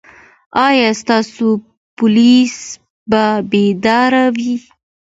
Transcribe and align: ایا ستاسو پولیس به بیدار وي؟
ایا 0.65 0.89
ستاسو 1.01 1.47
پولیس 1.97 2.55
به 3.09 3.23
بیدار 3.51 4.13
وي؟ 4.35 4.53